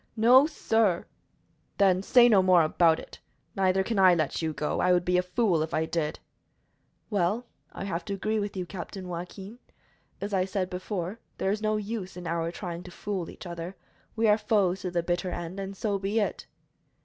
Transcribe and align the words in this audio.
"No, 0.17 0.47
sir!" 0.47 1.05
"Then 1.77 2.01
say 2.01 2.27
no 2.27 2.41
more 2.41 2.63
about 2.63 2.99
it. 2.99 3.19
Neither 3.55 3.83
can 3.83 3.99
I 3.99 4.15
let 4.15 4.41
you 4.41 4.51
go. 4.51 4.79
I 4.79 4.91
would 4.91 5.05
be 5.05 5.15
a 5.19 5.21
fool 5.21 5.61
if 5.61 5.75
I 5.75 5.85
did." 5.85 6.17
"Well, 7.11 7.45
I 7.71 7.83
have 7.83 8.03
to 8.05 8.15
agree 8.15 8.39
with 8.39 8.57
you, 8.57 8.65
Captain 8.65 9.07
Joaquin. 9.07 9.59
As 10.19 10.33
I 10.33 10.43
said 10.43 10.71
before, 10.71 11.19
there 11.37 11.51
is 11.51 11.61
no 11.61 11.77
use 11.77 12.17
in 12.17 12.25
our 12.25 12.51
trying 12.51 12.81
to 12.81 12.89
fool 12.89 13.29
each 13.29 13.45
other. 13.45 13.75
We 14.15 14.27
are 14.27 14.39
foes 14.39 14.81
to 14.81 14.89
the 14.89 15.03
bitter 15.03 15.29
end, 15.29 15.59
and 15.59 15.77
so 15.77 15.99
be 15.99 16.19
it." 16.19 16.47